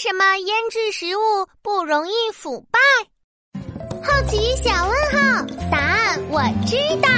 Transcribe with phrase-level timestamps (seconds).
[0.00, 2.78] 什么腌制食物不容易腐败？
[4.00, 7.08] 好奇小问号，答案我知道。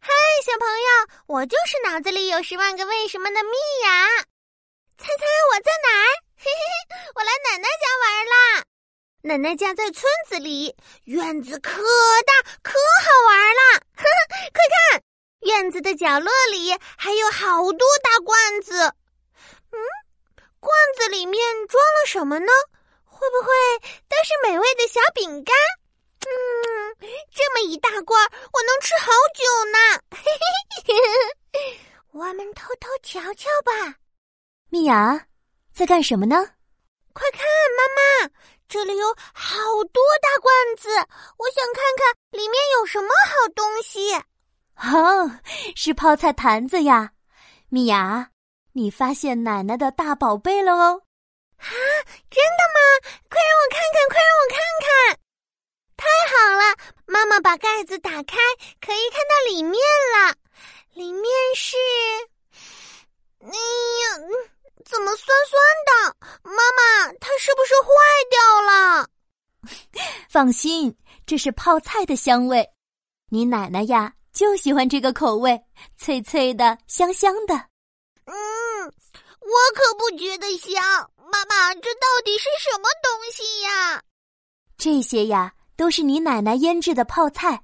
[0.00, 0.08] 嗨，
[0.42, 0.88] 小朋友，
[1.26, 3.50] 我就是脑子里有十万个为什么的蜜
[3.84, 4.08] 雅。
[4.96, 6.08] 猜猜我在哪儿？
[6.38, 8.64] 嘿嘿嘿，我来奶奶家玩啦！
[9.20, 10.74] 奶奶家在村子里，
[11.04, 13.82] 院子可大可好玩啦！
[13.96, 14.62] 呵呵，快
[14.92, 15.02] 看，
[15.40, 18.94] 院子的角落里还有好多大罐子。
[20.62, 22.52] 嗯，罐子里面装了什么呢？
[23.04, 23.48] 会不会
[24.08, 25.54] 都是美味的小饼干？
[26.20, 26.96] 嗯，
[27.32, 29.78] 这么一大罐，我能吃好久呢！
[30.16, 30.22] 嘿
[30.86, 30.94] 嘿
[31.52, 31.78] 嘿，
[32.12, 33.96] 我们偷偷瞧瞧吧。
[34.70, 35.26] 蜜雅，
[35.74, 36.36] 在干什么呢？
[37.12, 37.42] 快看，
[37.76, 38.30] 妈妈，
[38.68, 39.58] 这里有好
[39.92, 40.88] 多大罐子，
[41.38, 44.14] 我想看看里面有什么好东西。
[44.76, 45.40] 哦，
[45.74, 47.12] 是泡菜坛子呀，
[47.68, 48.30] 蜜雅，
[48.74, 51.02] 你发现奶奶的大宝贝了哦！
[51.58, 51.68] 啊，
[52.30, 52.80] 真的吗？
[53.28, 55.18] 快让我看看，快让我看看！
[55.96, 56.62] 太好了，
[57.06, 58.38] 妈妈把盖子打开，
[58.80, 59.78] 可以看到里面
[60.16, 60.34] 了。
[60.94, 61.76] 里面是，
[63.40, 64.18] 哎呀，
[64.84, 66.16] 怎么酸酸的？
[66.42, 67.90] 妈妈，它是不是坏
[68.30, 69.08] 掉了？
[70.28, 72.68] 放心，这是泡菜的香味。
[73.28, 75.62] 你奶奶呀，就喜欢这个口味，
[75.96, 77.54] 脆脆的，香香的。
[78.24, 78.34] 嗯，
[80.16, 80.82] 觉得香。
[81.32, 84.02] 妈妈，这到底是什么东西呀？
[84.76, 87.62] 这些呀，都是你奶奶腌制的泡菜，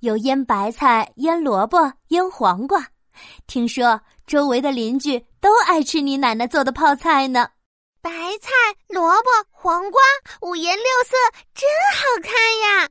[0.00, 2.86] 有腌白菜、腌萝卜、腌黄瓜。
[3.48, 7.48] 听说周围的邻居都爱吃你奶奶做的泡菜呢。
[8.00, 8.10] 白
[8.40, 8.52] 菜、
[8.86, 10.00] 萝卜、黄瓜，
[10.42, 11.16] 五颜六色，
[11.52, 12.88] 真好看呀！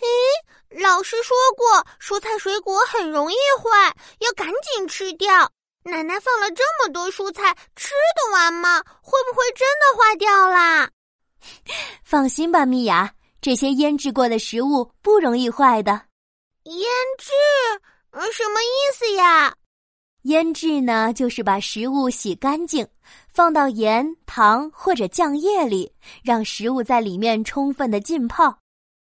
[0.00, 5.50] 咦，老师说过，蔬菜水果很容易坏，要赶紧吃掉。
[5.88, 8.80] 奶奶放了这么多蔬菜，吃得完吗？
[9.02, 10.90] 会不会真的坏掉啦？
[12.04, 16.02] 放心吧，米娅，这些腌制过的食物不容易坏的。
[16.64, 16.86] 腌
[17.18, 17.32] 制？
[18.32, 19.54] 什么意思呀？
[20.22, 22.86] 腌制呢，就是把食物洗干净，
[23.32, 25.90] 放到盐、糖或者酱液里，
[26.22, 28.58] 让食物在里面充分的浸泡。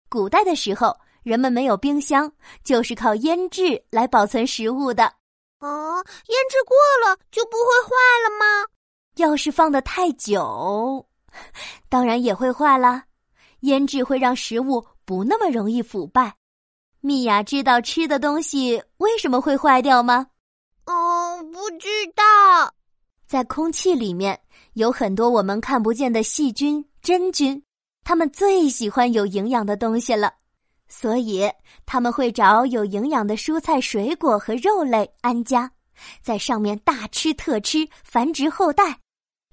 [0.09, 2.31] 古代的时候，人们没有冰箱，
[2.63, 5.11] 就是靠腌制来保存食物的。
[5.59, 7.91] 哦，腌制过了就不会坏
[8.23, 8.67] 了吗？
[9.15, 11.07] 要是放的太久，
[11.89, 13.03] 当然也会坏了。
[13.61, 16.35] 腌制会让食物不那么容易腐败。
[17.01, 20.27] 蜜雅知道吃的东西为什么会坏掉吗？
[20.85, 22.73] 哦，不知道。
[23.25, 24.39] 在空气里面
[24.73, 27.61] 有很多我们看不见的细菌、真菌，
[28.03, 30.33] 它们最喜欢有营养的东西了。
[30.89, 31.49] 所以
[31.85, 35.71] 他们会找有营养的蔬菜、水果和肉类安家，
[36.21, 38.99] 在上面大吃特吃，繁殖后代。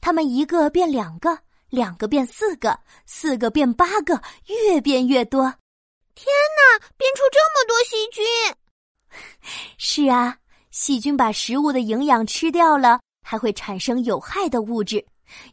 [0.01, 1.39] 它们一个变两个，
[1.71, 5.43] 两个变四个，四个变八个，越变越多。
[6.15, 8.25] 天哪，变出这么多细菌！
[9.79, 10.37] 是啊，
[10.71, 15.05] 细菌把食物的营养吃掉了，还会产生有害的物质，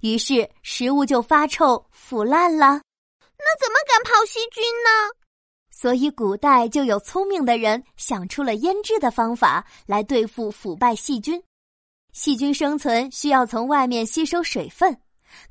[0.01, 2.81] 于是食物就发臭、腐烂了。
[3.37, 5.20] 那怎么赶跑细菌呢？
[5.81, 11.41] 所以，古代就有聪明的人想出了腌制的方法来对付腐败细菌。
[12.13, 14.95] 细菌生存需要从外面吸收水分，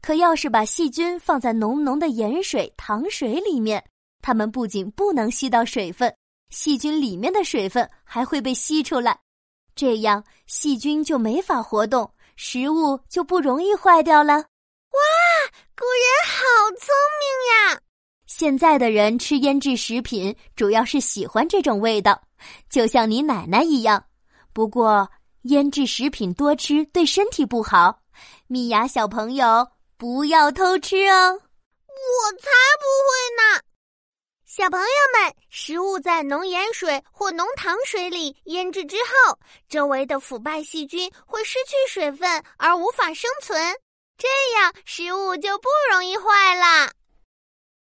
[0.01, 3.85] 可要是把细菌放在浓浓的盐水、糖水里面，
[4.23, 6.15] 它们不仅不能吸到水分，
[6.51, 9.19] 细菌里面的水分还会被吸出来，
[9.75, 14.35] 这样细菌就没法活动，食物就不容易坏掉了。
[14.35, 15.01] 哇，
[15.75, 16.87] 古人好聪
[17.19, 17.81] 明呀！
[18.41, 22.23] 现在的人吃腌制食品，主要是喜欢这种味道，
[22.71, 24.03] 就像你奶奶一样。
[24.55, 25.07] 不过，
[25.43, 28.01] 腌制食品多吃对身体不好。
[28.47, 29.69] 米娅小朋友，
[29.99, 31.33] 不要偷吃哦！
[31.35, 32.49] 我才
[32.81, 33.61] 不会呢！
[34.47, 43.63] 小朋友们，食物在浓盐水或浓糖水里腌制之后，周围的腐败细菌会失去水分而无法生存，
[44.17, 44.27] 这
[44.59, 46.91] 样食物就不容易坏了。